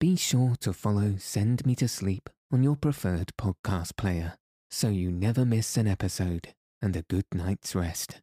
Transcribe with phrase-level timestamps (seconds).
[0.00, 4.32] be sure to follow Send Me to Sleep on your preferred podcast player
[4.70, 8.22] so you never miss an episode and a good night's rest.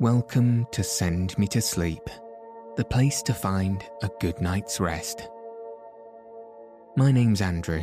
[0.00, 2.00] Welcome to Send Me to Sleep,
[2.78, 5.28] the place to find a good night's rest.
[6.96, 7.82] My name's Andrew.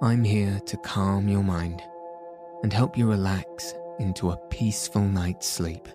[0.00, 1.82] I'm here to calm your mind
[2.62, 5.88] and help you relax into a peaceful night's sleep.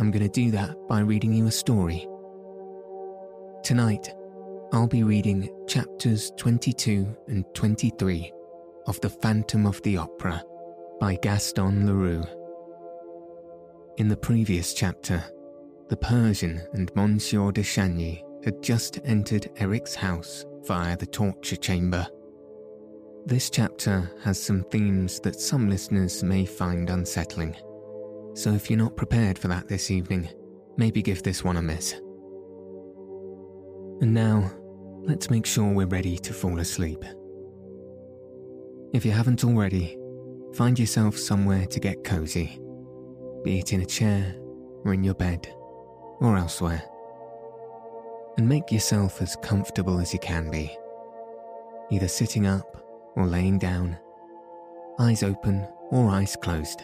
[0.00, 2.08] I'm going to do that by reading you a story.
[3.68, 4.14] Tonight,
[4.72, 8.32] I'll be reading chapters 22 and 23
[8.86, 10.42] of The Phantom of the Opera
[10.98, 12.24] by Gaston Leroux.
[13.98, 15.22] In the previous chapter,
[15.90, 22.06] the Persian and Monsieur de Chagny had just entered Eric's house via the torture chamber.
[23.26, 27.54] This chapter has some themes that some listeners may find unsettling.
[28.32, 30.30] So if you're not prepared for that this evening,
[30.78, 32.00] maybe give this one a miss.
[34.00, 34.50] And now,
[35.02, 37.04] let's make sure we're ready to fall asleep.
[38.92, 39.98] If you haven't already,
[40.54, 42.60] find yourself somewhere to get cozy,
[43.42, 44.36] be it in a chair
[44.84, 45.52] or in your bed
[46.20, 46.82] or elsewhere.
[48.36, 50.70] And make yourself as comfortable as you can be,
[51.90, 52.76] either sitting up
[53.16, 53.98] or laying down,
[55.00, 56.82] eyes open or eyes closed.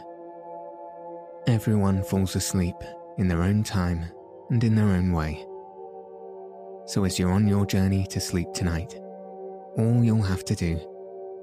[1.46, 2.76] Everyone falls asleep
[3.18, 4.04] in their own time
[4.50, 5.46] and in their own way.
[6.86, 8.94] So as you're on your journey to sleep tonight,
[9.76, 10.78] all you'll have to do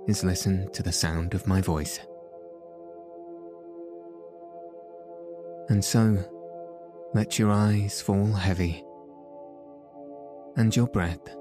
[0.07, 1.99] is listen to the sound of my voice.
[5.69, 6.17] And so,
[7.13, 8.83] let your eyes fall heavy
[10.57, 11.35] and your breath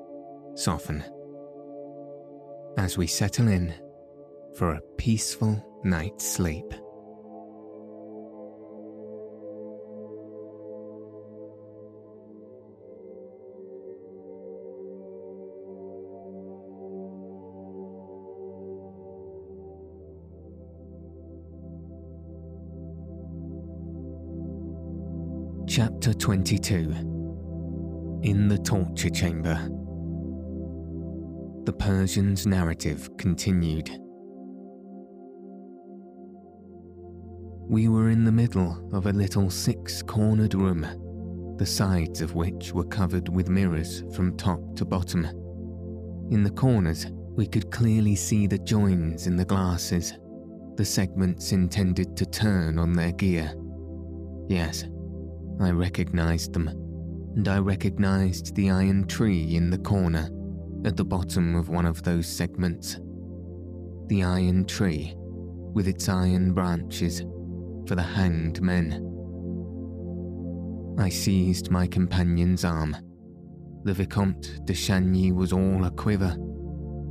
[0.54, 1.04] soften
[2.76, 3.74] as we settle in
[4.54, 6.72] for a peaceful night's sleep.
[26.02, 26.76] Chapter 22
[28.22, 29.56] In the Torture Chamber
[31.64, 33.90] the Persian's narrative continued.
[37.68, 40.86] We were in the middle of a little six cornered room,
[41.58, 45.26] the sides of which were covered with mirrors from top to bottom.
[46.30, 50.14] In the corners, we could clearly see the joins in the glasses,
[50.76, 53.52] the segments intended to turn on their gear.
[54.48, 54.84] Yes,
[55.60, 56.68] I recognized them,
[57.36, 60.30] and I recognized the iron tree in the corner
[60.86, 62.98] at the bottom of one of those segments.
[64.06, 67.20] The iron tree, with its iron branches,
[67.86, 69.06] for the hanged men.
[70.98, 72.96] I seized my companion's arm.
[73.84, 76.36] The Vicomte de Chagny was all a quiver,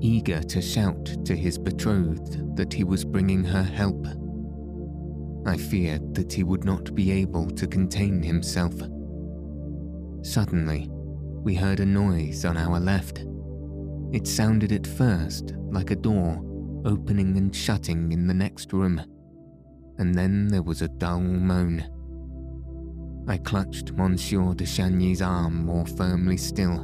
[0.02, 4.08] eager to shout to his betrothed that he was bringing her help.
[5.46, 8.74] I feared that he would not be able to contain himself.
[10.22, 10.90] Suddenly,
[11.44, 13.26] we heard a noise on our left.
[14.12, 16.44] It sounded at first like a door
[16.86, 19.02] opening and shutting in the next room,
[19.98, 21.86] and then there was a dull moan.
[23.28, 26.82] I clutched Monsieur de Chagny's arm more firmly still,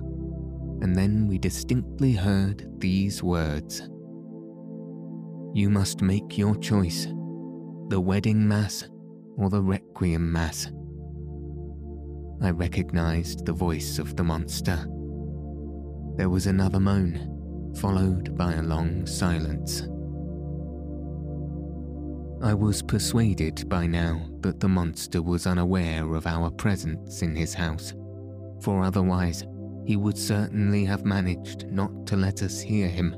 [0.81, 3.89] and then we distinctly heard these words
[5.53, 7.07] You must make your choice
[7.87, 8.87] the wedding mass
[9.37, 10.71] or the requiem mass.
[12.41, 14.77] I recognized the voice of the monster.
[16.17, 19.83] There was another moan, followed by a long silence.
[22.41, 27.53] I was persuaded by now that the monster was unaware of our presence in his
[27.53, 27.93] house,
[28.61, 29.43] for otherwise
[29.85, 33.15] he would certainly have managed not to let us hear him.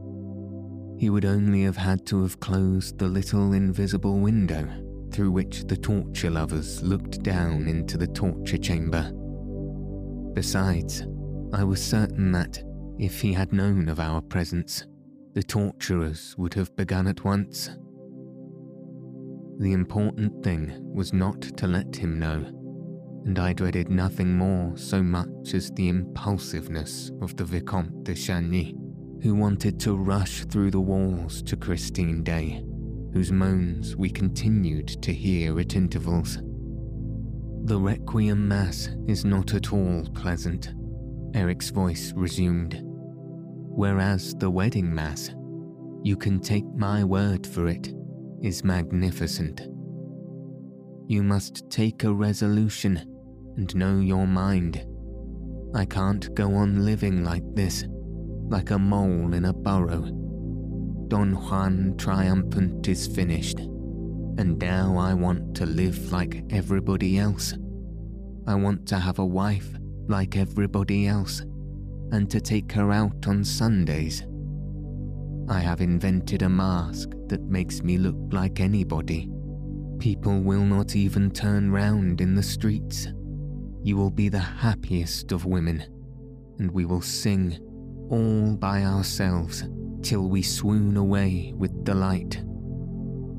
[0.97, 4.67] He would only have had to have closed the little invisible window
[5.11, 9.11] through which the torture lovers looked down into the torture chamber.
[10.33, 11.03] Besides,
[11.53, 12.63] I was certain that,
[12.97, 14.85] if he had known of our presence,
[15.33, 17.69] the torturers would have begun at once.
[19.59, 22.43] The important thing was not to let him know,
[23.25, 28.75] and I dreaded nothing more so much as the impulsiveness of the Vicomte de Chagny,
[29.27, 32.63] who wanted to rush through the walls to Christine Daae,
[33.11, 36.37] whose moans we continued to hear at intervals.
[37.65, 40.73] The Requiem Mass is not at all pleasant,
[41.35, 42.81] Eric's voice resumed
[43.77, 45.29] whereas the wedding mass,
[46.01, 47.93] you can take my word for it,
[48.41, 49.67] is magnificent.
[51.07, 52.97] You must take a resolution
[53.57, 54.83] and know your mind.
[55.75, 57.85] I can't go on living like this,
[58.49, 60.03] like a mole in a burrow.
[61.09, 67.53] Don Juan triumphant is finished, and now I want to live like everybody else.
[68.45, 69.69] I want to have a wife
[70.07, 71.41] like everybody else,
[72.11, 74.25] and to take her out on Sundays.
[75.49, 79.29] I have invented a mask that makes me look like anybody.
[79.99, 83.07] People will not even turn round in the streets.
[83.83, 85.83] You will be the happiest of women,
[86.59, 87.57] and we will sing
[88.09, 89.63] all by ourselves
[90.01, 92.43] till we swoon away with delight.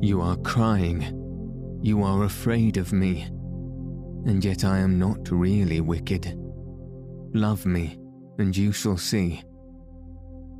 [0.00, 1.80] You are crying.
[1.82, 3.22] You are afraid of me.
[4.26, 6.34] And yet I am not really wicked.
[7.34, 7.98] Love me,
[8.38, 9.42] and you shall see.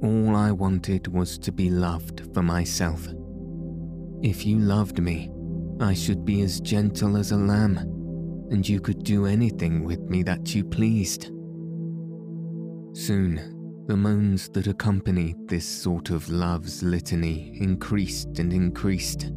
[0.03, 3.09] All I wanted was to be loved for myself.
[4.23, 5.31] If you loved me,
[5.81, 7.79] I should be as gentle as a lamb,
[8.51, 11.31] and you could do anything with me that you pleased.
[12.95, 13.58] Soon,
[13.89, 19.33] the moans that accompanied this sort of love's litany increased and increased.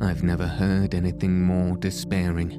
[0.00, 2.52] I've never heard anything more despairing,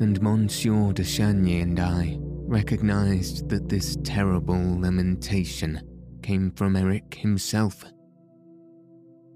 [0.00, 5.82] and Monsieur de Chagny and I recognized that this terrible lamentation
[6.22, 7.84] came from Eric himself.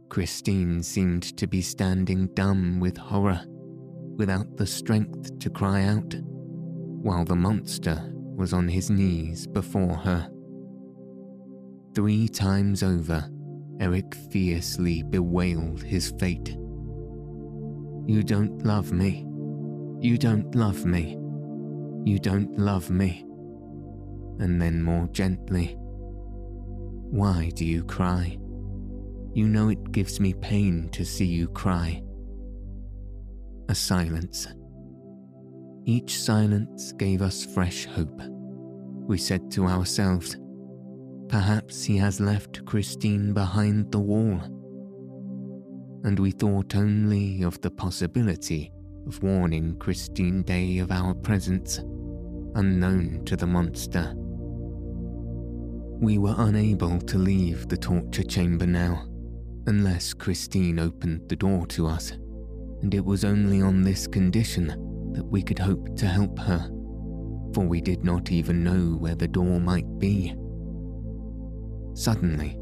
[0.09, 3.43] Christine seemed to be standing dumb with horror,
[4.17, 10.31] without the strength to cry out, while the monster was on his knees before her.
[11.99, 13.29] Three times over,
[13.81, 16.51] Eric fiercely bewailed his fate.
[18.07, 19.27] You don't love me.
[20.01, 21.19] You don't love me.
[22.05, 23.25] You don't love me.
[24.39, 25.75] And then more gently,
[27.11, 28.39] Why do you cry?
[29.35, 32.01] You know it gives me pain to see you cry.
[33.71, 34.47] A silence.
[35.85, 38.23] Each silence gave us fresh hope.
[39.09, 40.37] We said to ourselves,
[41.29, 44.41] Perhaps he has left Christine behind the wall.
[46.05, 48.73] And we thought only of the possibility
[49.07, 51.79] of warning Christine Daae of our presence,
[52.55, 54.15] unknown to the monster.
[56.01, 59.07] We were unable to leave the torture chamber now
[59.67, 62.13] unless Christine opened the door to us,
[62.81, 64.69] and it was only on this condition
[65.13, 66.71] that we could hope to help her,
[67.53, 70.35] for we did not even know where the door might be.
[71.99, 72.57] Suddenly,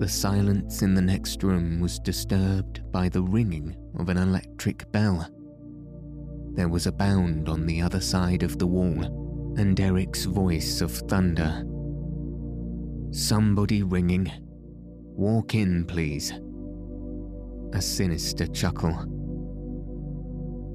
[0.00, 5.28] the silence in the next room was disturbed by the ringing of an electric bell.
[6.54, 10.90] There was a bound on the other side of the wall, and Eric's voice of
[10.90, 11.64] thunder.
[13.12, 14.28] Somebody ringing.
[15.14, 16.32] Walk in, please
[17.72, 18.92] a sinister chuckle.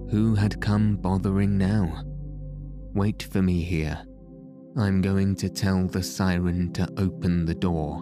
[0.10, 2.04] Who had come bothering now?
[2.94, 4.02] Wait for me here.
[4.78, 8.02] I'm going to tell the siren to open the door.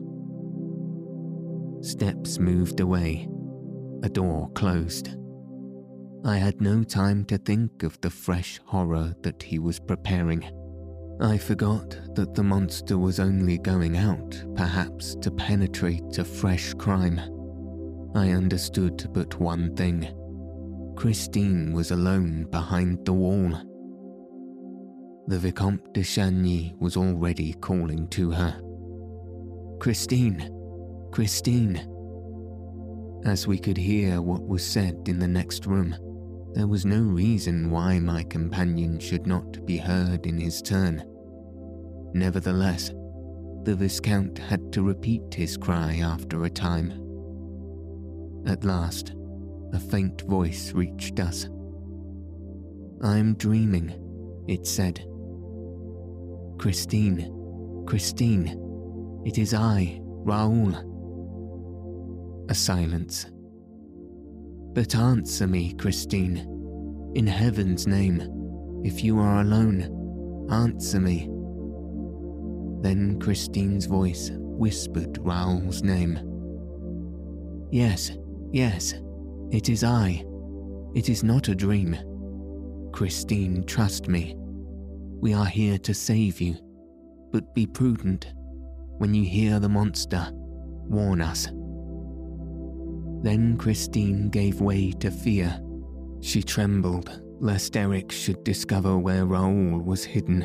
[1.81, 3.29] Steps moved away.
[4.01, 5.15] A door closed.
[6.25, 10.43] I had no time to think of the fresh horror that he was preparing.
[11.21, 17.19] I forgot that the monster was only going out, perhaps, to penetrate a fresh crime.
[18.15, 20.07] I understood but one thing.
[20.95, 23.53] Christine was alone behind the wall.
[25.25, 28.59] The Vicomte de Chagny was already calling to her.
[29.79, 30.49] Christine!
[31.11, 31.89] Christine!
[33.25, 35.95] As we could hear what was said in the next room,
[36.53, 41.05] there was no reason why my companion should not be heard in his turn.
[42.13, 42.89] Nevertheless,
[43.63, 46.91] the Viscount had to repeat his cry after a time.
[48.45, 49.13] At last,
[49.71, 51.47] a faint voice reached us.
[53.01, 53.95] I'm dreaming,
[54.49, 55.05] it said.
[56.63, 60.73] Christine, Christine, it is I, Raoul.
[62.49, 63.25] A silence.
[64.71, 66.37] But answer me, Christine.
[67.15, 71.27] In heaven's name, if you are alone, answer me.
[72.81, 76.17] Then Christine's voice whispered Raoul's name.
[77.71, 78.13] Yes,
[78.53, 78.93] Yes,
[79.51, 80.23] it is I.
[80.95, 81.97] It is not a dream.
[82.93, 84.37] Christine, trust me.
[85.23, 86.57] We are here to save you,
[87.31, 88.33] but be prudent.
[88.97, 91.45] When you hear the monster, warn us.
[93.23, 95.61] Then Christine gave way to fear.
[96.19, 100.41] She trembled lest Eric should discover where Raoul was hidden.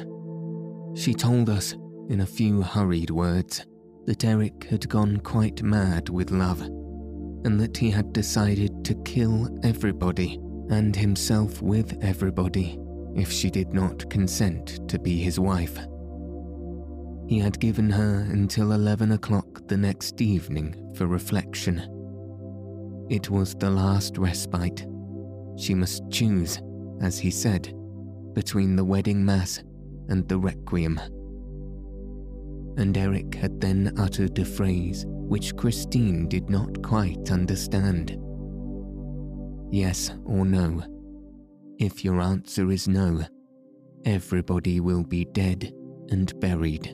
[0.94, 1.72] She told us,
[2.08, 3.66] in a few hurried words,
[4.06, 9.48] that Eric had gone quite mad with love and that he had decided to kill
[9.64, 10.38] everybody
[10.70, 12.78] and himself with everybody
[13.18, 15.76] if she did not consent to be his wife.
[17.26, 21.80] He had given her until 11 o'clock the next evening for reflection.
[23.10, 24.86] It was the last respite.
[25.58, 26.62] She must choose,
[27.02, 27.74] as he said,
[28.34, 29.62] between the wedding mass
[30.08, 30.98] and the requiem.
[32.78, 38.16] And Eric had then uttered a phrase which Christine did not quite understand.
[39.70, 40.82] Yes or no?
[41.78, 43.22] If your answer is no,
[44.04, 45.72] everybody will be dead
[46.10, 46.92] and buried.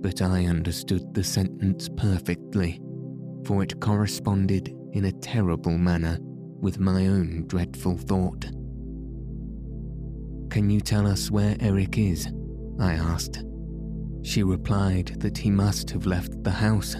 [0.00, 2.80] But I understood the sentence perfectly,
[3.44, 8.44] for it corresponded in a terrible manner with my own dreadful thought.
[10.50, 12.32] Can you tell us where Eric is?
[12.78, 13.42] I asked.
[14.22, 16.94] She replied that he must have left the house.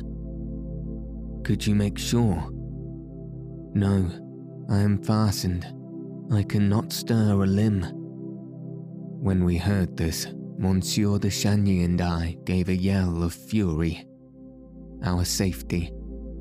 [1.45, 2.49] Could you make sure?
[3.75, 4.11] No,
[4.69, 5.73] I am fastened.
[6.33, 7.83] I cannot stir a limb.
[9.21, 14.07] When we heard this, Monsieur de Chagny and I gave a yell of fury.
[15.03, 15.91] Our safety,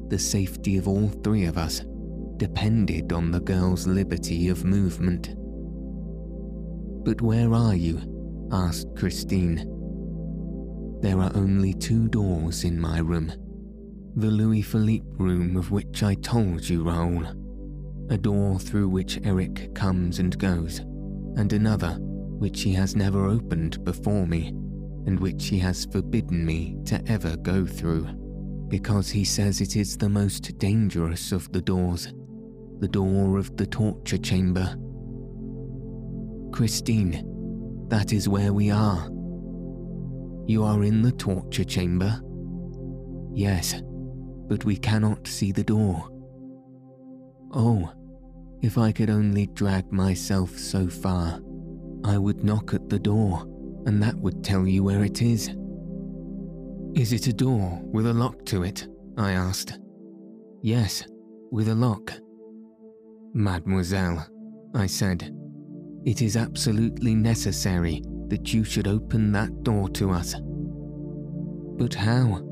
[0.09, 1.81] the safety of all three of us,
[2.37, 5.29] depended on the girl's liberty of movement.
[7.03, 8.47] But where are you?
[8.51, 9.57] asked Christine.
[11.01, 13.31] There are only two doors in my room.
[14.17, 17.38] The Louis Philippe room of which I told you, Raoul.
[18.09, 20.79] A door through which Eric comes and goes,
[21.35, 24.47] and another which he has never opened before me,
[25.05, 28.07] and which he has forbidden me to ever go through,
[28.67, 32.13] because he says it is the most dangerous of the doors,
[32.79, 34.75] the door of the torture chamber
[36.51, 39.07] Christine, that is where we are.
[40.47, 42.19] You are in the torture chamber?
[43.33, 43.81] Yes,
[44.47, 46.09] but we cannot see the door.
[47.53, 47.91] Oh,
[48.61, 51.39] if I could only drag myself so far,
[52.03, 53.43] I would knock at the door,
[53.85, 55.49] and that would tell you where it is.
[56.95, 58.87] Is it a door with a lock to it?
[59.17, 59.79] I asked.
[60.61, 61.03] Yes,
[61.51, 62.11] with a lock.
[63.33, 64.25] Mademoiselle,
[64.73, 65.33] I said,
[66.05, 70.35] it is absolutely necessary that you should open that door to us.
[71.77, 72.45] But how?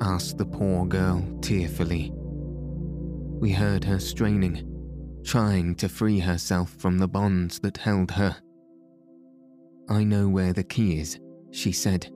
[0.00, 2.12] asked the poor girl tearfully.
[2.14, 4.71] We heard her straining,
[5.24, 8.36] trying to free herself from the bonds that held her.
[9.88, 11.18] I know where the key is,
[11.50, 12.10] she said,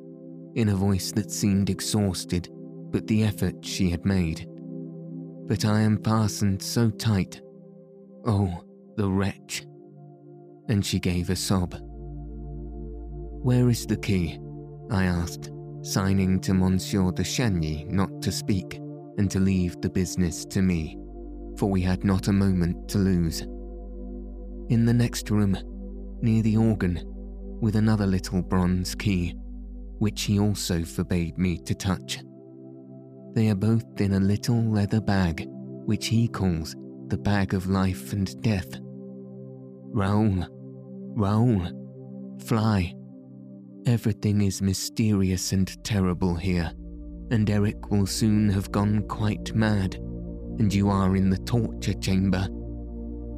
[0.54, 2.48] in a voice that seemed exhausted
[2.90, 4.48] but the effort she had made.
[5.46, 7.40] But I am fastened so tight.
[8.24, 8.64] Oh,
[8.96, 9.66] the wretch
[10.68, 11.76] and she gave a sob.
[13.42, 14.38] Where is the key?
[14.90, 15.50] I asked,
[15.82, 18.74] signing to Monsieur de Chagny not to speak
[19.18, 20.98] and to leave the business to me,
[21.56, 23.40] for we had not a moment to lose.
[24.68, 25.56] In the next room,
[26.22, 27.02] near the organ,
[27.60, 29.34] with another little bronze key,
[29.98, 32.18] which he also forbade me to touch.
[33.34, 36.74] They are both in a little leather bag, which he calls
[37.08, 38.78] the bag of life and death.
[39.92, 40.46] Raoul,
[41.14, 41.62] Raoul,
[42.44, 42.94] fly.
[43.86, 46.72] Everything is mysterious and terrible here,
[47.30, 49.98] and Eric will soon have gone quite mad,
[50.58, 52.48] and you are in the torture chamber.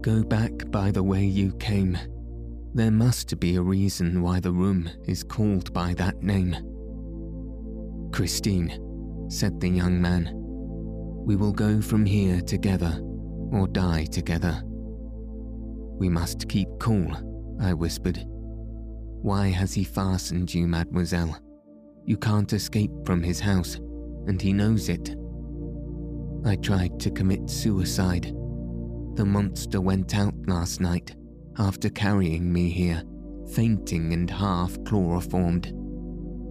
[0.00, 1.98] Go back by the way you came.
[2.74, 6.56] There must be a reason why the room is called by that name.
[8.12, 10.30] Christine, said the young man,
[11.26, 13.00] we will go from here together,
[13.52, 14.62] or die together.
[14.64, 17.12] We must keep cool
[17.60, 18.24] I whispered.
[19.20, 21.38] Why has he fastened you, mademoiselle?
[22.04, 23.74] You can't escape from his house,
[24.26, 25.16] and he knows it.
[26.44, 28.34] I tried to commit suicide.
[29.14, 31.14] The monster went out last night
[31.58, 33.02] after carrying me here,
[33.52, 35.74] fainting and half chloroformed.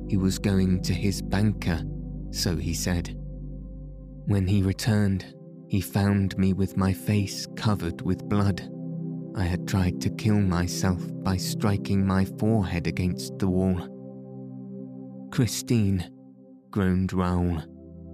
[0.10, 1.82] He was going to his banker,
[2.32, 3.16] so he said.
[4.26, 5.34] When he returned,
[5.70, 8.70] he found me with my face covered with blood.
[9.36, 13.88] I had tried to kill myself by striking my forehead against the wall.
[15.32, 16.10] Christine,
[16.72, 17.60] groaned Raoul,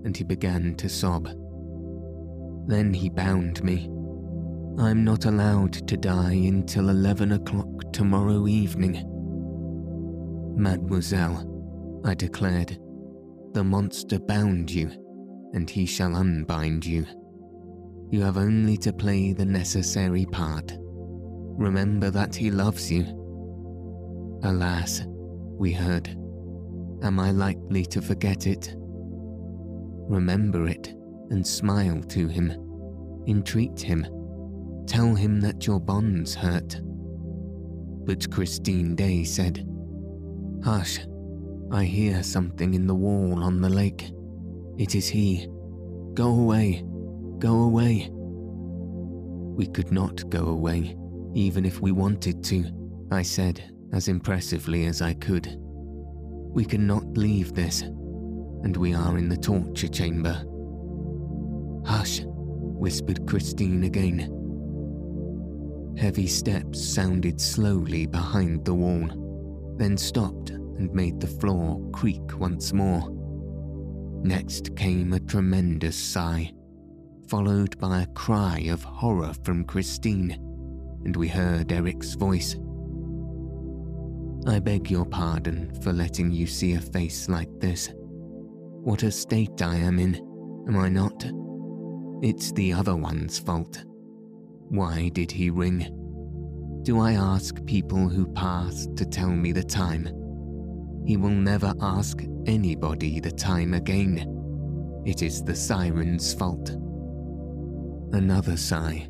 [0.04, 1.30] and he began to sob.
[2.66, 3.90] Then he bound me.
[4.80, 9.04] I'm not allowed to die until 11 o'clock tomorrow evening.
[10.56, 12.80] Mademoiselle, I declared,
[13.54, 14.90] the monster bound you,
[15.54, 17.06] and he shall unbind you.
[18.12, 20.74] You have only to play the necessary part.
[20.78, 23.04] Remember that he loves you.
[24.44, 26.08] Alas, we heard.
[27.04, 28.74] Am I likely to forget it?
[30.08, 30.96] Remember it
[31.30, 32.52] and smile to him.
[33.28, 34.06] Entreat him.
[34.86, 36.82] Tell him that your bonds hurt.
[38.06, 39.66] But Christine Daae said,
[40.64, 41.00] Hush,
[41.72, 44.12] I hear something in the wall on the lake.
[44.78, 45.48] It is he.
[46.14, 46.84] Go away.
[47.40, 48.10] Go away.
[48.12, 50.98] We could not go away,
[51.34, 52.66] even if we wanted to,
[53.12, 53.64] I said
[53.94, 55.56] as impressively as I could.
[55.58, 60.44] We cannot leave this, and we are in the torture chamber.
[61.86, 64.40] Hush, whispered Christine again.
[65.98, 72.74] Heavy steps sounded slowly behind the wall, then stopped and made the floor creak once
[72.74, 73.10] more.
[74.24, 76.52] Next came a tremendous sigh,
[77.28, 80.32] followed by a cry of horror from Christine,
[81.04, 82.56] and we heard Eric's voice.
[84.48, 87.94] I beg your pardon for letting you see a face like this.
[87.96, 90.16] What a state I am in,
[90.68, 91.24] am I not?
[92.24, 93.84] It's the other one's fault.
[94.70, 95.86] Why did he ring?
[96.84, 100.06] Do I ask people who pass to tell me the time?
[101.06, 105.04] He will never ask anybody the time again.
[105.06, 106.70] It is the siren's fault.
[108.14, 109.10] Another sigh,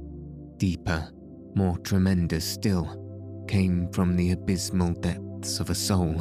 [0.58, 1.08] deeper,
[1.53, 6.15] more tremendous still, came from the abysmal depths of a soul.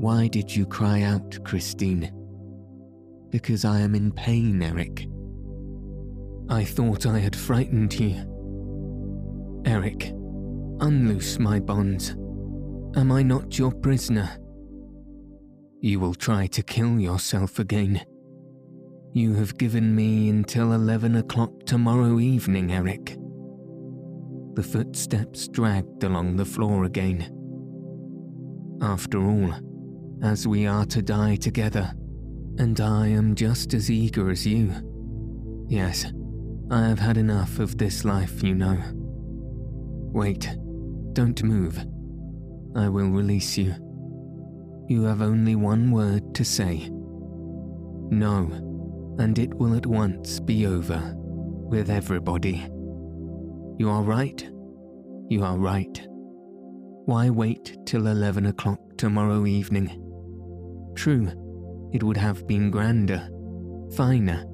[0.00, 2.10] Why did you cry out, Christine?
[3.28, 5.08] Because I am in pain, Eric.
[6.48, 9.62] I thought I had frightened you.
[9.64, 10.12] Eric,
[10.80, 12.10] unloose my bonds.
[12.96, 14.30] Am I not your prisoner?
[15.80, 18.04] You will try to kill yourself again.
[19.14, 23.16] You have given me until 11 o'clock tomorrow evening, Eric.
[24.54, 27.30] The footsteps dragged along the floor again.
[28.82, 29.52] After all,
[30.22, 31.92] as we are to die together,
[32.58, 34.72] and I am just as eager as you.
[35.68, 36.12] Yes,
[36.70, 38.78] I have had enough of this life, you know.
[40.12, 40.56] Wait,
[41.12, 41.78] don't move.
[42.74, 43.74] I will release you.
[44.88, 46.88] You have only one word to say.
[48.10, 48.50] No,
[49.18, 52.66] and it will at once be over with everybody.
[53.78, 54.42] You are right.
[55.28, 56.06] You are right.
[57.06, 59.98] Why wait till 11 o'clock tomorrow evening?
[60.94, 61.30] True,
[61.92, 63.28] it would have been grander,
[63.96, 64.44] finer,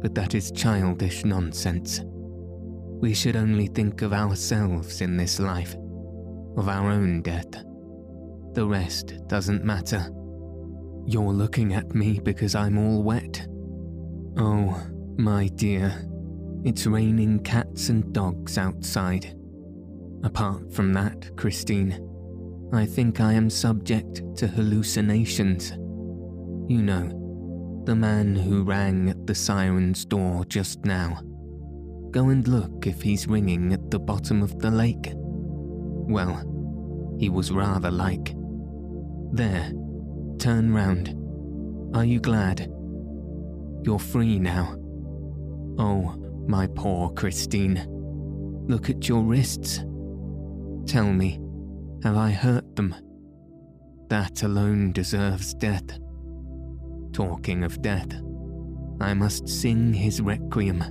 [0.00, 2.00] but that is childish nonsense.
[3.00, 5.74] We should only think of ourselves in this life,
[6.56, 7.50] of our own death.
[8.52, 10.10] The rest doesn't matter.
[11.06, 13.46] You're looking at me because I'm all wet.
[14.36, 14.80] Oh,
[15.16, 16.06] my dear,
[16.64, 19.34] it's raining cats and dogs outside.
[20.22, 22.06] Apart from that, Christine,
[22.72, 25.70] I think I am subject to hallucinations.
[26.70, 27.19] You know,
[27.90, 31.20] the man who rang at the siren's door just now.
[32.12, 35.10] Go and look if he's ringing at the bottom of the lake.
[35.16, 38.36] Well, he was rather like.
[39.32, 39.72] There,
[40.38, 41.16] turn round.
[41.92, 42.60] Are you glad?
[43.82, 44.76] You're free now.
[45.76, 46.14] Oh,
[46.46, 47.84] my poor Christine.
[48.68, 49.78] Look at your wrists.
[50.86, 51.40] Tell me,
[52.04, 52.94] have I hurt them?
[54.10, 55.98] That alone deserves death.
[57.12, 58.12] Talking of death,
[59.00, 60.84] I must sing his requiem.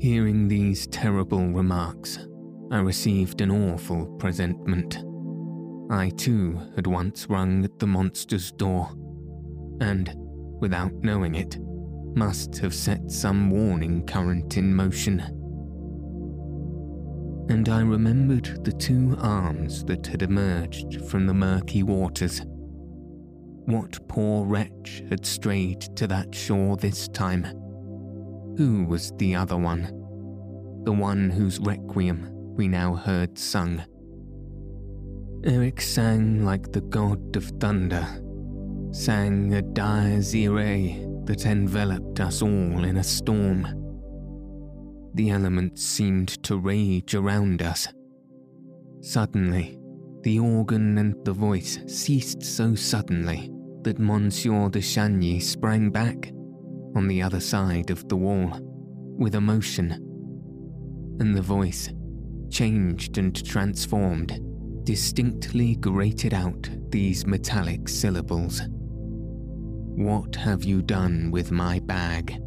[0.00, 2.18] Hearing these terrible remarks,
[2.70, 5.04] I received an awful presentiment.
[5.90, 8.88] I too had once rung at the monster's door,
[9.80, 10.10] and,
[10.60, 11.58] without knowing it,
[12.16, 15.20] must have set some warning current in motion.
[17.50, 22.40] And I remembered the two arms that had emerged from the murky waters
[23.70, 27.44] what poor wretch had strayed to that shore this time?
[28.56, 29.84] Who was the other one?
[30.84, 33.82] The one whose requiem we now heard sung.
[35.44, 38.06] Eric sang like the god of thunder,
[38.92, 43.66] sang a Dies Irae that enveloped us all in a storm.
[45.14, 47.88] The elements seemed to rage around us.
[49.00, 49.78] Suddenly,
[50.22, 53.50] the organ and the voice ceased so suddenly
[53.82, 56.32] that Monsieur de Chagny sprang back
[56.94, 58.58] on the other side of the wall
[59.18, 59.92] with emotion,
[61.20, 61.90] and the voice,
[62.50, 64.40] changed and transformed,
[64.84, 68.62] distinctly grated out these metallic syllables.
[68.66, 72.40] What have you done with my bag?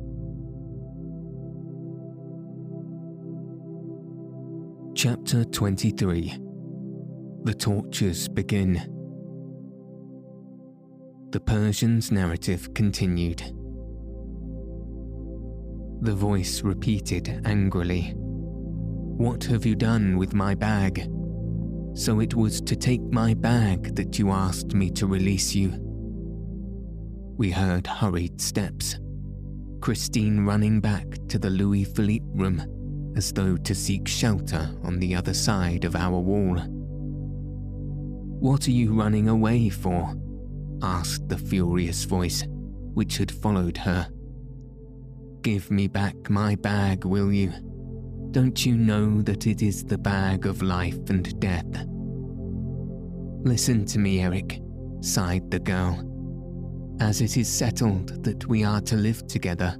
[4.96, 6.38] Chapter 23
[7.44, 8.93] The Tortures Begin
[11.34, 13.40] the Persian's narrative continued.
[16.02, 21.10] The voice repeated angrily, What have you done with my bag?
[21.96, 25.74] So it was to take my bag that you asked me to release you.
[27.36, 29.00] We heard hurried steps.
[29.82, 35.16] Christine running back to the Louis Philippe room as though to seek shelter on the
[35.16, 36.60] other side of our wall.
[38.40, 40.16] What are you running away for?
[40.84, 42.44] Asked the furious voice,
[42.94, 44.08] which had followed her.
[45.42, 47.52] Give me back my bag, will you?
[48.32, 51.66] Don't you know that it is the bag of life and death?
[53.46, 54.62] Listen to me, Eric,
[55.02, 56.10] sighed the girl.
[57.00, 59.76] As it is settled that we are to live together,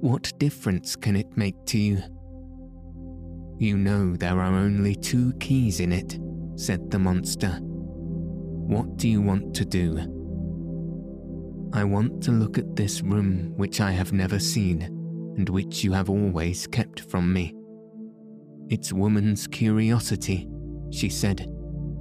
[0.00, 2.02] what difference can it make to you?
[3.58, 6.18] You know there are only two keys in it,
[6.56, 7.58] said the monster.
[7.60, 10.13] What do you want to do?
[11.74, 14.82] I want to look at this room which I have never seen
[15.36, 17.52] and which you have always kept from me.
[18.70, 20.48] It's woman's curiosity,
[20.90, 21.40] she said,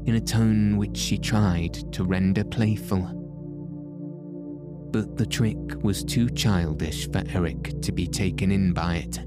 [0.05, 3.19] in a tone which she tried to render playful
[4.93, 9.19] but the trick was too childish for Eric to be taken in by it.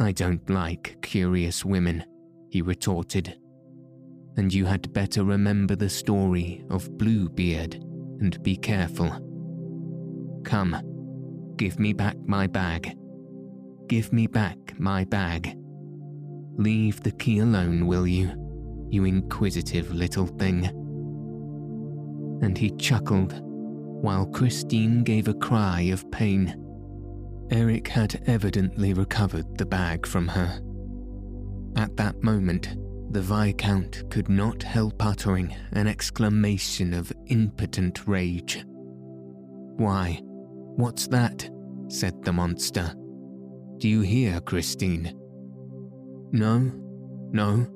[0.00, 2.02] I don't like curious women,
[2.48, 3.38] he retorted.
[4.38, 7.84] And you had better remember the story of Bluebeard
[8.20, 9.08] and be careful.
[10.44, 10.76] Come,
[11.56, 12.96] give me back my bag.
[13.88, 15.56] Give me back my bag.
[16.56, 20.66] Leave the key alone, will you, you inquisitive little thing?
[22.42, 26.62] And he chuckled while Christine gave a cry of pain.
[27.50, 30.60] Eric had evidently recovered the bag from her.
[31.76, 32.76] At that moment,
[33.16, 38.62] the Viscount could not help uttering an exclamation of impotent rage.
[39.78, 41.48] Why, what's that?
[41.88, 42.92] said the monster.
[43.78, 45.18] Do you hear, Christine?
[46.32, 46.70] No,
[47.32, 47.66] no,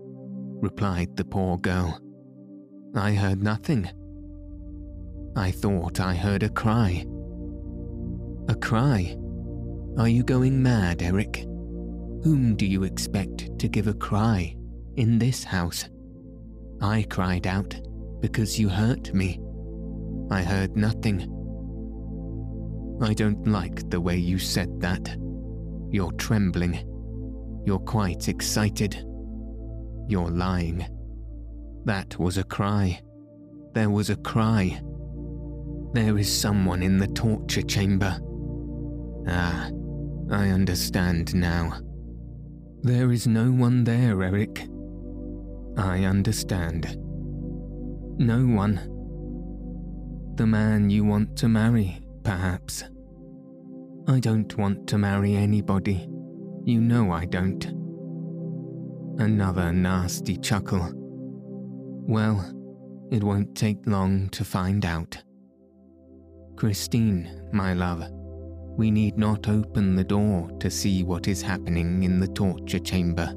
[0.60, 1.98] replied the poor girl.
[2.94, 3.88] I heard nothing.
[5.36, 7.06] I thought I heard a cry.
[8.50, 9.16] A cry?
[9.96, 11.46] Are you going mad, Eric?
[12.24, 14.54] Whom do you expect to give a cry
[14.96, 15.88] in this house?
[16.80, 17.78] I cried out
[18.20, 19.40] because you hurt me.
[20.30, 21.20] I heard nothing.
[23.02, 25.16] I don't like the way you said that.
[25.90, 26.86] You're trembling.
[27.66, 29.04] You're quite excited.
[30.08, 30.86] You're lying.
[31.84, 33.00] That was a cry.
[33.74, 34.80] There was a cry.
[35.92, 38.18] There is someone in the torture chamber.
[39.28, 39.70] Ah,
[40.30, 41.80] I understand now.
[42.82, 44.66] There is no one there, Eric.
[45.76, 46.96] I understand.
[48.18, 48.76] No one.
[50.36, 52.84] The man you want to marry, perhaps.
[54.08, 56.08] I don't want to marry anybody.
[56.64, 57.64] You know I don't.
[59.18, 60.90] Another nasty chuckle.
[62.08, 62.44] Well,
[63.10, 65.22] it won't take long to find out.
[66.56, 68.04] Christine, my love,
[68.76, 73.32] we need not open the door to see what is happening in the torture chamber.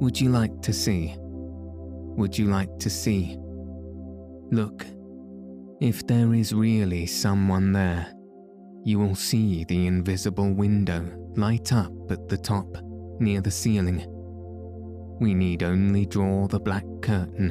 [0.00, 1.16] Would you like to see?
[1.18, 3.36] Would you like to see?
[4.52, 4.86] Look,
[5.80, 8.06] if there is really someone there,
[8.84, 11.04] you will see the invisible window
[11.36, 12.68] light up at the top,
[13.18, 14.06] near the ceiling.
[15.20, 17.50] We need only draw the black curtain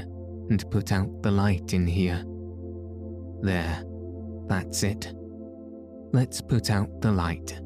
[0.50, 2.24] and put out the light in here.
[3.42, 3.84] There,
[4.48, 5.14] that's it.
[6.14, 7.60] Let's put out the light.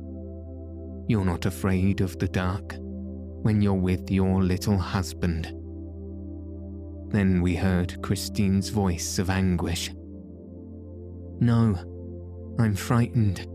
[1.07, 2.75] You're not afraid of the dark
[3.41, 5.45] when you're with your little husband.
[7.11, 9.91] Then we heard Christine's voice of anguish.
[11.39, 11.75] No,
[12.59, 13.47] I'm frightened.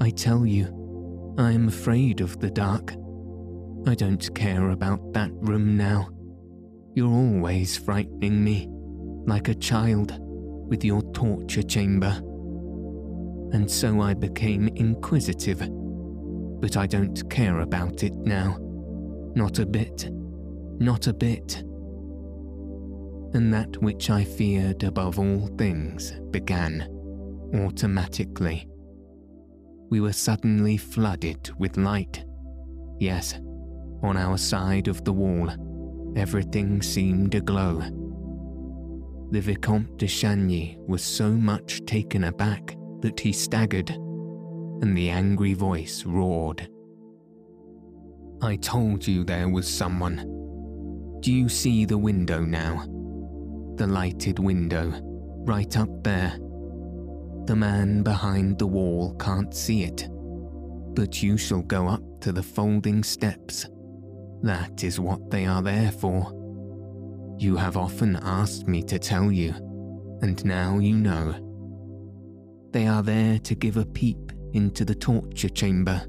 [0.00, 2.92] I tell you, I am afraid of the dark.
[3.86, 6.08] I don't care about that room now.
[6.94, 8.68] You're always frightening me,
[9.26, 10.18] like a child,
[10.68, 12.20] with your torture chamber
[13.52, 15.60] and so I became inquisitive.
[16.60, 18.58] But I don't care about it now.
[19.34, 20.10] Not a bit.
[20.80, 21.56] Not a bit.
[23.34, 26.88] And that which I feared above all things began,
[27.54, 28.68] automatically.
[29.90, 32.24] We were suddenly flooded with light.
[32.98, 33.34] Yes,
[34.02, 35.50] on our side of the wall,
[36.16, 37.80] everything seemed aglow.
[39.30, 45.54] The Vicomte de Chagny was so much taken aback that he staggered, and the angry
[45.54, 46.68] voice roared.
[48.40, 51.18] I told you there was someone.
[51.20, 52.84] Do you see the window now?
[53.76, 54.92] The lighted window,
[55.44, 56.38] right up there.
[57.46, 60.08] The man behind the wall can't see it,
[60.94, 63.66] but you shall go up to the folding steps.
[64.42, 66.32] That is what they are there for.
[67.38, 69.50] You have often asked me to tell you,
[70.22, 71.44] and now you know.
[72.70, 76.06] They are there to give a peep into the torture chamber,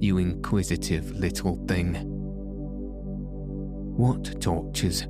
[0.00, 1.94] you inquisitive little thing.
[3.96, 5.02] What tortures?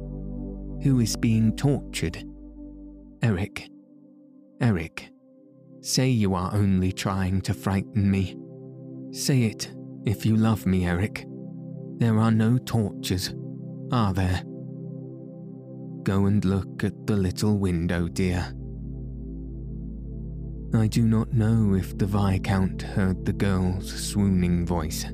[0.83, 2.25] Who is being tortured?
[3.22, 3.68] Eric.
[4.61, 5.11] Eric.
[5.81, 8.37] Say you are only trying to frighten me.
[9.11, 9.72] Say it
[10.05, 11.27] if you love me, Eric.
[11.99, 13.35] There are no tortures,
[13.90, 14.42] are there?
[16.03, 18.53] Go and look at the little window, dear.
[20.74, 25.07] I do not know if the Viscount heard the girl's swooning voice,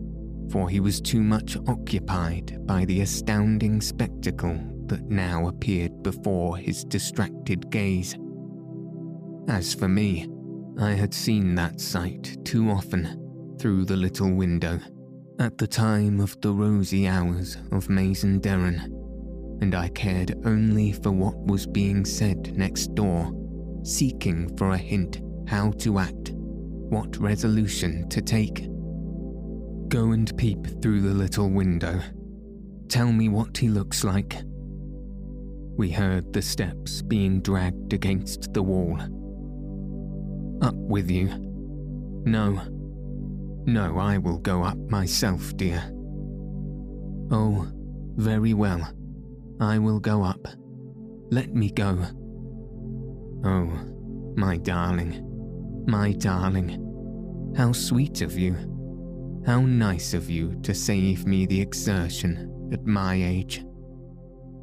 [0.50, 6.84] for he was too much occupied by the astounding spectacle that now appeared before his
[6.84, 8.16] distracted gaze.
[9.46, 10.26] As for me,
[10.78, 14.80] I had seen that sight too often through the little window
[15.38, 18.80] at the time of the rosy hours of Mazenderan,
[19.60, 23.32] and I cared only for what was being said next door,
[23.84, 25.20] seeking for a hint
[25.52, 28.70] how to act, what resolution to take.
[29.90, 32.00] Go and peep through the little window.
[32.88, 34.34] Tell me what he looks like.
[35.76, 38.98] We heard the steps being dragged against the wall.
[40.62, 41.28] Up with you.
[42.24, 42.62] No.
[43.66, 45.82] No, I will go up myself, dear.
[47.30, 47.70] Oh,
[48.16, 48.90] very well.
[49.60, 50.48] I will go up.
[51.30, 51.98] Let me go.
[53.44, 53.70] Oh,
[54.34, 55.28] my darling.
[55.86, 58.54] My darling, how sweet of you.
[59.44, 63.64] How nice of you to save me the exertion at my age.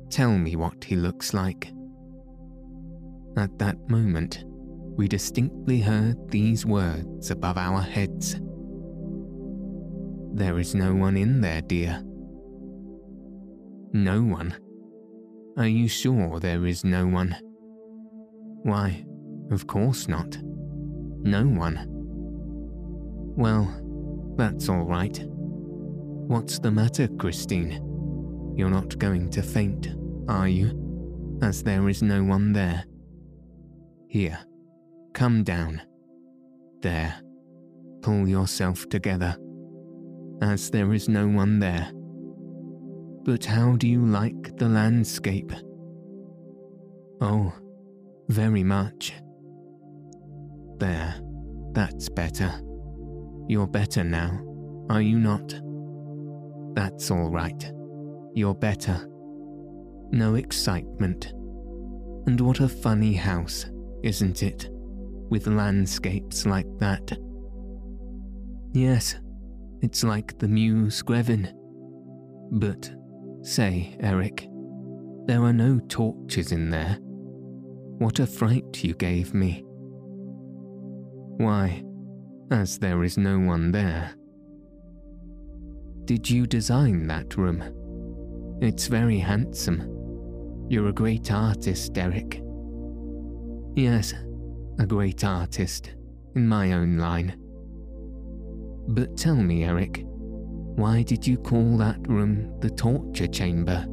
[0.09, 1.71] Tell me what he looks like.
[3.37, 8.39] At that moment, we distinctly heard these words above our heads.
[10.33, 12.01] There is no one in there, dear.
[13.91, 14.55] No one?
[15.57, 17.35] Are you sure there is no one?
[18.63, 19.05] Why,
[19.51, 20.37] of course not.
[21.21, 21.87] No one.
[23.35, 25.19] Well, that's all right.
[25.25, 28.53] What's the matter, Christine?
[28.55, 29.95] You're not going to faint,
[30.27, 31.39] are you?
[31.41, 32.85] As there is no one there.
[34.07, 34.39] Here,
[35.13, 35.81] come down.
[36.81, 37.15] There,
[38.01, 39.37] pull yourself together.
[40.41, 41.91] As there is no one there.
[43.23, 45.51] But how do you like the landscape?
[47.21, 47.53] Oh,
[48.29, 49.13] very much.
[50.79, 51.15] There,
[51.73, 52.51] that's better.
[53.47, 54.41] You're better now,
[54.89, 55.53] are you not?
[56.73, 57.71] That's all right.
[58.33, 59.07] You're better.
[60.11, 61.33] No excitement.
[62.27, 63.65] And what a funny house,
[64.03, 64.69] isn't it?
[64.71, 67.11] With landscapes like that.
[68.71, 69.17] Yes,
[69.81, 71.53] it's like the Musée Grevin.
[72.51, 72.91] But,
[73.41, 74.47] say, Eric,
[75.25, 76.97] there are no torches in there.
[77.99, 79.65] What a fright you gave me.
[81.39, 81.85] Why,
[82.51, 84.11] as there is no one there.
[86.03, 87.63] Did you design that room?
[88.61, 90.65] It's very handsome.
[90.67, 92.41] You're a great artist, Eric.
[93.73, 94.13] Yes,
[94.79, 95.95] a great artist,
[96.35, 97.37] in my own line.
[98.89, 103.85] But tell me, Eric, why did you call that room the torture chamber?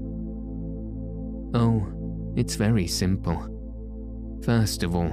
[1.55, 1.87] Oh,
[2.35, 4.41] it's very simple.
[4.43, 5.11] First of all,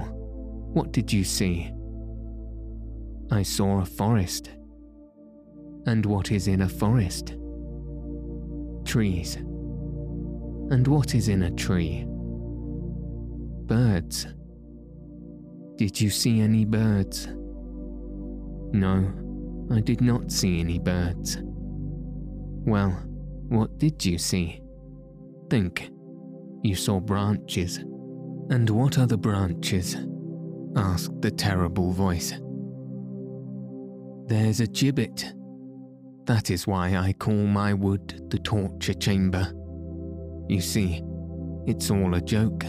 [0.72, 1.73] what did you see?
[3.30, 4.50] I saw a forest.
[5.86, 7.34] And what is in a forest?
[8.84, 9.36] Trees.
[9.36, 12.04] And what is in a tree?
[13.66, 14.26] Birds.
[15.76, 17.28] Did you see any birds?
[18.72, 19.12] No,
[19.70, 21.38] I did not see any birds.
[22.66, 22.90] Well,
[23.48, 24.60] what did you see?
[25.50, 25.90] Think.
[26.62, 27.78] You saw branches.
[28.50, 29.96] And what are the branches?
[30.76, 32.32] asked the terrible voice.
[34.26, 35.34] There's a gibbet.
[36.24, 39.52] That is why I call my wood the torture chamber.
[40.48, 41.02] You see,
[41.66, 42.64] it's all a joke.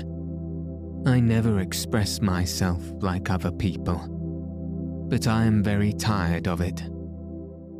[1.08, 5.06] I never express myself like other people.
[5.08, 6.82] But I am very tired of it.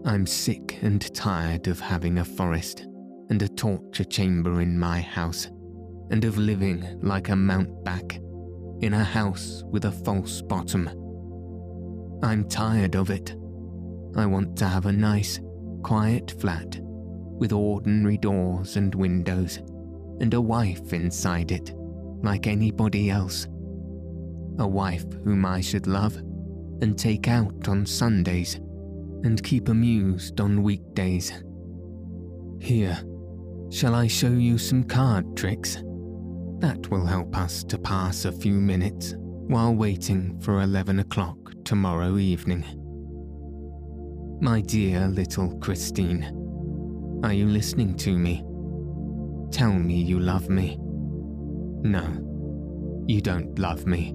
[0.06, 2.88] I'm sick and tired of having a forest
[3.30, 5.48] and a torture chamber in my house,
[6.12, 8.22] and of living like a mountebank
[8.82, 10.88] in a house with a false bottom.
[12.24, 13.36] I'm tired of it.
[14.16, 15.40] I want to have a nice,
[15.84, 19.58] quiet flat with ordinary doors and windows
[20.22, 21.74] and a wife inside it,
[22.24, 23.48] like anybody else.
[24.60, 26.16] A wife whom I should love
[26.82, 28.56] and take out on Sundays
[29.24, 31.34] and keep amused on weekdays.
[32.62, 32.98] Here,
[33.70, 35.76] shall I show you some card tricks?
[36.60, 42.18] That will help us to pass a few minutes while waiting for 11 o'clock tomorrow
[42.18, 42.85] evening.
[44.42, 48.44] My dear little Christine, are you listening to me?
[49.50, 50.78] Tell me you love me.
[50.78, 52.04] No,
[53.08, 54.14] you don't love me.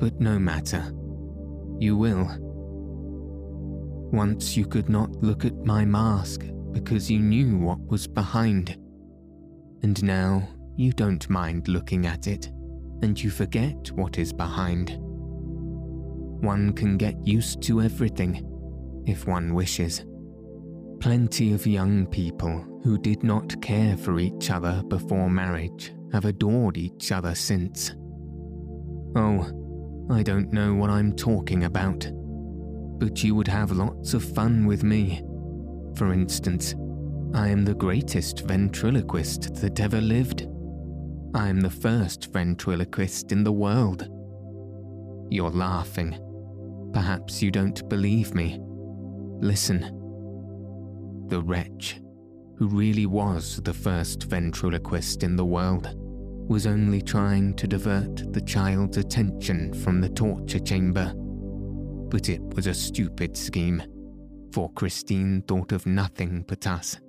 [0.00, 0.92] But no matter,
[1.78, 2.28] you will.
[4.12, 8.76] Once you could not look at my mask because you knew what was behind.
[9.82, 12.46] And now you don't mind looking at it,
[13.02, 14.96] and you forget what is behind.
[16.42, 18.48] One can get used to everything,
[19.06, 20.04] if one wishes.
[21.00, 26.76] Plenty of young people who did not care for each other before marriage have adored
[26.76, 27.94] each other since.
[29.16, 32.10] Oh, I don't know what I'm talking about,
[32.98, 35.22] but you would have lots of fun with me.
[35.96, 36.74] For instance,
[37.34, 40.48] I am the greatest ventriloquist that ever lived.
[41.34, 44.08] I am the first ventriloquist in the world.
[45.30, 46.18] You're laughing.
[46.92, 48.60] Perhaps you don't believe me.
[49.42, 49.80] Listen.
[51.26, 52.00] The wretch,
[52.56, 55.96] who really was the first ventriloquist in the world,
[56.48, 61.12] was only trying to divert the child's attention from the torture chamber.
[61.16, 63.82] But it was a stupid scheme,
[64.52, 67.00] for Christine thought of nothing but us.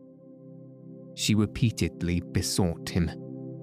[1.14, 3.10] She repeatedly besought him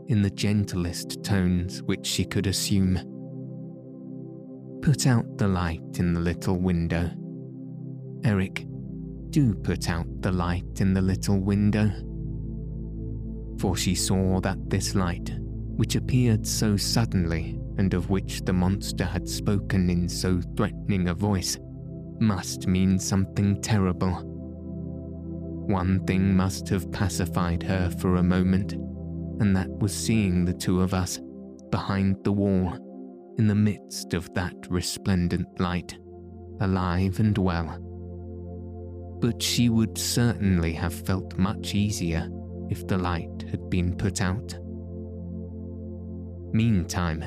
[0.07, 3.01] in the gentlest tones which she could assume.
[4.81, 7.11] Put out the light in the little window.
[8.25, 8.67] Eric,
[9.31, 11.91] do put out the light in the little window.
[13.59, 15.31] For she saw that this light,
[15.77, 21.15] which appeared so suddenly and of which the monster had spoken in so threatening a
[21.15, 21.59] voice,
[22.21, 24.13] must mean something terrible.
[25.67, 28.75] One thing must have pacified her for a moment
[29.41, 31.19] and that was seeing the two of us
[31.71, 32.75] behind the wall,
[33.39, 35.97] in the midst of that resplendent light,
[36.61, 37.90] alive and well.
[39.21, 42.29] But she would certainly have felt much easier
[42.71, 44.57] if the light had been put out.
[46.53, 47.25] Meantime,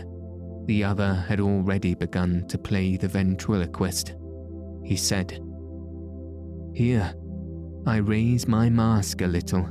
[0.65, 4.15] the other had already begun to play the ventriloquist.
[4.83, 5.39] He said,
[6.73, 7.13] Here,
[7.85, 9.69] I raise my mask a little.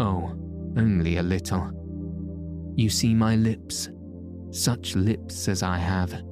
[0.00, 0.34] Oh,
[0.76, 1.72] only a little.
[2.76, 3.88] You see my lips,
[4.50, 6.22] such lips as I have.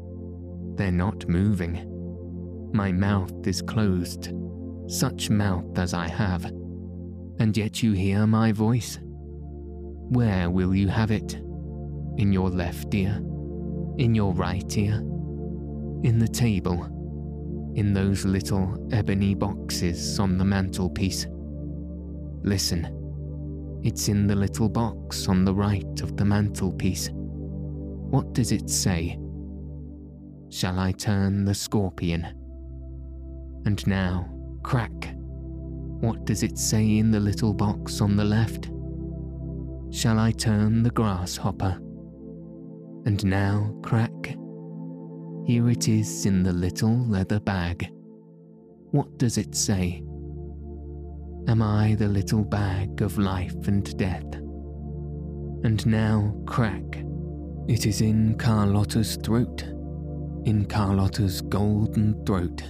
[0.76, 2.70] They're not moving.
[2.72, 4.30] My mouth is closed,
[4.87, 6.44] such mouth as I have.
[7.38, 8.99] And yet you hear my voice.
[9.03, 11.35] Where will you have it?
[12.16, 13.16] In your left ear?
[13.99, 14.94] In your right ear?
[16.03, 16.85] In the table?
[17.75, 21.27] In those little ebony boxes on the mantelpiece?
[22.42, 22.92] Listen.
[23.83, 27.11] It's in the little box on the right of the mantelpiece.
[27.12, 29.18] What does it say?
[30.49, 32.25] Shall I turn the scorpion?
[33.66, 34.36] And now,
[34.66, 35.14] crack.
[36.00, 38.70] What does it say in the little box on the left?
[39.90, 41.79] Shall I turn the grasshopper?
[43.07, 44.37] And now, crack.
[45.46, 47.88] Here it is in the little leather bag.
[48.90, 50.02] What does it say?
[51.48, 54.26] am I the little bag of life and death.
[55.64, 57.05] And now, crack,
[57.68, 59.62] it is in Carlotta's throat,
[60.44, 62.62] in Carlotta's golden throat,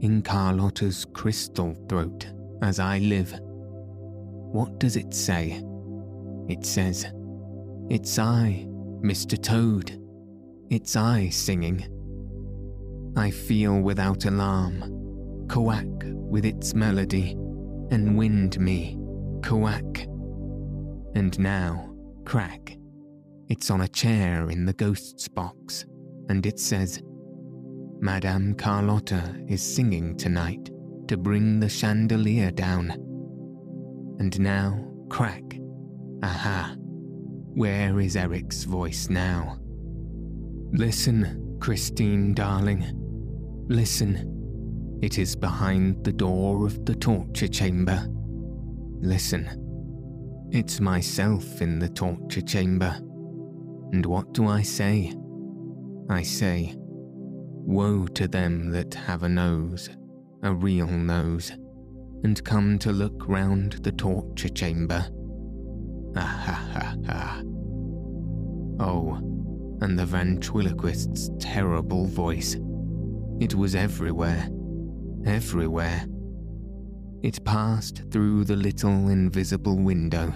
[0.00, 2.26] in Carlotta's crystal throat,
[2.62, 3.38] as I live.
[3.40, 5.62] What does it say?
[6.48, 7.06] It says,
[7.90, 8.66] It's I,
[9.02, 9.40] Mr.
[9.40, 10.00] Toad.
[10.70, 11.86] It's I singing.
[13.16, 17.32] I feel without alarm, quack with its melody
[17.90, 18.98] and wind me,
[19.44, 20.06] quack.
[21.14, 22.76] And now, crack.
[23.48, 25.86] It's on a chair in the ghost's box,
[26.28, 27.02] and it says,
[28.00, 30.70] Madame Carlotta is singing tonight
[31.08, 32.90] to bring the chandelier down.
[34.18, 35.42] And now, crack.
[36.22, 36.74] Aha.
[36.78, 39.58] Where is Eric's voice now?
[40.72, 42.84] Listen, Christine, darling.
[43.68, 44.38] Listen
[45.00, 48.04] it is behind the door of the torture chamber.
[49.00, 49.48] Listen.
[50.50, 52.96] It's myself in the torture chamber.
[53.92, 55.14] And what do I say?
[56.10, 56.74] I say,
[57.68, 59.90] Woe to them that have a nose,
[60.42, 61.52] a real nose,
[62.24, 65.06] and come to look round the torture chamber.
[66.16, 67.42] Ah ha ha ha.
[68.80, 69.16] Oh,
[69.80, 72.56] and the ventriloquist's terrible voice.
[73.38, 74.48] It was everywhere
[75.26, 76.06] everywhere.
[77.22, 80.32] It passed through the little invisible window,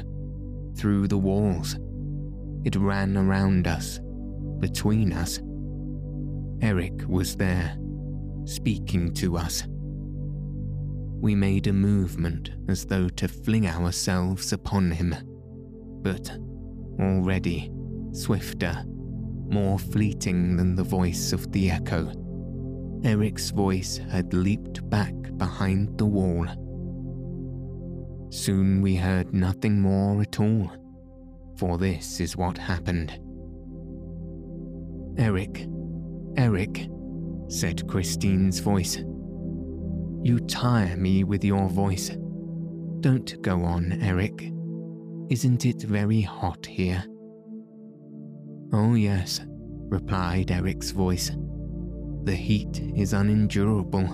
[0.76, 1.78] through the walls,
[2.64, 4.00] It ran around us,
[4.58, 5.40] between us.
[6.62, 7.76] Eric was there,
[8.44, 9.64] speaking to us.
[11.20, 15.12] We made a movement as though to fling ourselves upon him,
[16.02, 16.30] but
[17.00, 17.72] already
[18.12, 22.12] swifter, more fleeting than the voice of the echo.
[23.02, 26.46] Eric's voice had leaped back behind the wall.
[28.30, 30.70] Soon we heard nothing more at all,
[31.56, 33.18] for this is what happened.
[35.18, 35.66] Eric,
[36.36, 36.88] Eric,
[37.48, 38.96] said Christine's voice.
[40.22, 42.10] You tire me with your voice.
[43.00, 44.52] Don't go on, Eric.
[45.30, 47.04] Isn't it very hot here?
[48.72, 51.30] Oh, yes, replied Eric's voice.
[52.24, 54.06] The heat is unendurable.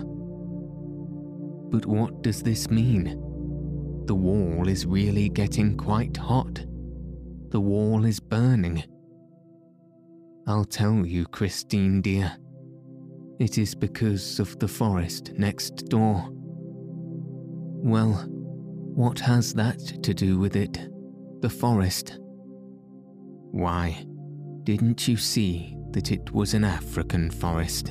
[1.71, 3.05] But what does this mean?
[4.07, 6.65] The wall is really getting quite hot.
[7.51, 8.83] The wall is burning.
[10.49, 12.35] I'll tell you, Christine dear.
[13.39, 16.27] It is because of the forest next door.
[16.31, 18.25] Well,
[18.95, 20.89] what has that to do with it?
[21.43, 22.19] The forest?
[23.51, 24.07] Why,
[24.65, 27.91] didn't you see that it was an African forest?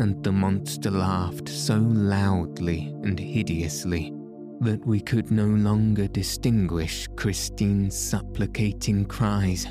[0.00, 4.12] And the monster laughed so loudly and hideously
[4.60, 9.66] that we could no longer distinguish Christine's supplicating cries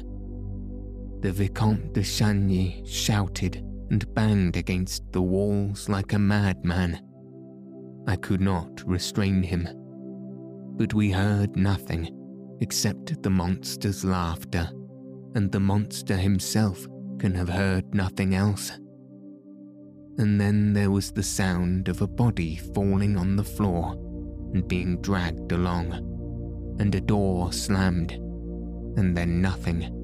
[1.22, 3.58] the Vicomte de Chagny shouted
[3.90, 7.02] and banged against the walls like a madman.
[8.08, 9.68] I could not restrain him.
[10.78, 12.16] But we heard nothing
[12.62, 14.70] except the monster's laughter,
[15.36, 16.88] and the monster himself
[17.20, 18.72] can have heard nothing else.
[20.20, 23.94] And then there was the sound of a body falling on the floor
[24.54, 25.92] and being dragged along,
[26.80, 29.99] and a door slammed, and then nothing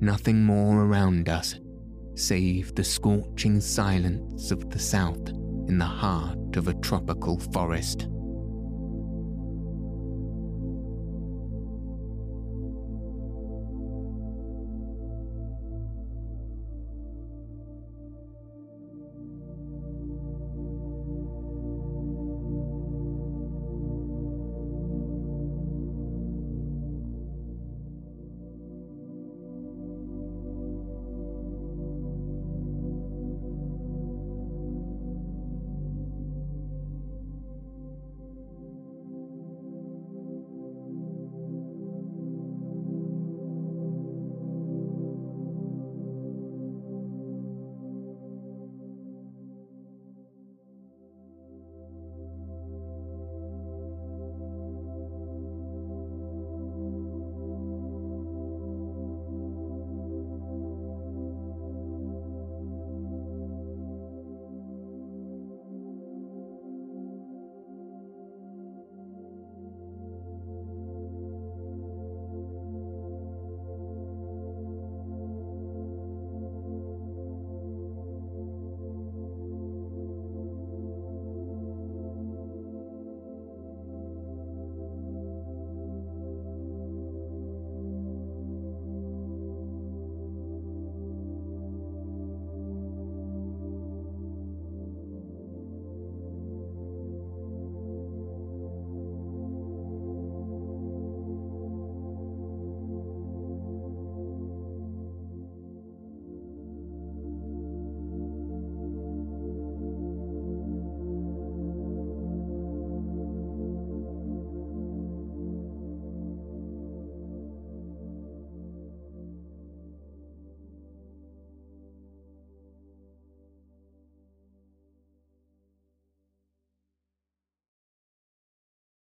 [0.00, 1.58] nothing more around us
[2.16, 5.28] save the scorching silence of the south
[5.68, 8.08] in the heart of a tropical forest.